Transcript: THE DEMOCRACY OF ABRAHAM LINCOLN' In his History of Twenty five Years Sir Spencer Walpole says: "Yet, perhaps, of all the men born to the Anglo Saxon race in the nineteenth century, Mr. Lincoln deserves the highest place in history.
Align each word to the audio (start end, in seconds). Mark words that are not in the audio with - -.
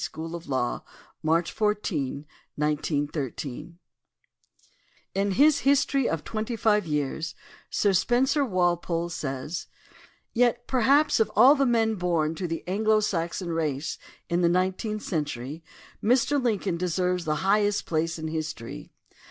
THE 0.01 0.81
DEMOCRACY 1.21 1.61
OF 1.61 1.61
ABRAHAM 1.61 2.25
LINCOLN' 2.57 3.79
In 5.13 5.31
his 5.33 5.59
History 5.59 6.09
of 6.09 6.23
Twenty 6.23 6.55
five 6.55 6.87
Years 6.87 7.35
Sir 7.69 7.93
Spencer 7.93 8.43
Walpole 8.43 9.09
says: 9.09 9.67
"Yet, 10.33 10.65
perhaps, 10.65 11.19
of 11.19 11.31
all 11.35 11.53
the 11.53 11.67
men 11.67 11.97
born 11.97 12.33
to 12.33 12.47
the 12.47 12.63
Anglo 12.67 12.99
Saxon 12.99 13.49
race 13.49 13.99
in 14.27 14.41
the 14.41 14.49
nineteenth 14.49 15.03
century, 15.03 15.63
Mr. 16.03 16.43
Lincoln 16.43 16.77
deserves 16.77 17.25
the 17.25 17.35
highest 17.45 17.85
place 17.85 18.17
in 18.17 18.27
history. 18.27 18.89